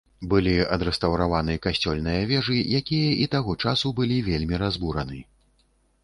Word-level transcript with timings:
Былі 0.29 0.53
адрэстаўраваны 0.75 1.57
касцёльныя 1.65 2.21
вежы, 2.31 2.57
якія 2.79 3.11
і 3.25 3.27
таго 3.35 3.55
часу 3.67 3.87
былі 4.01 4.17
вельмі 4.31 4.55
разбураны. 4.63 5.19